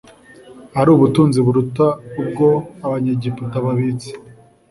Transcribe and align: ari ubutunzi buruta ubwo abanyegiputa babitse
ari 0.79 0.89
ubutunzi 0.95 1.37
buruta 1.45 1.87
ubwo 2.21 2.47
abanyegiputa 2.85 3.55
babitse 3.65 4.09